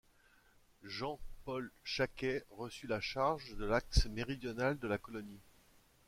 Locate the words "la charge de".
2.87-3.65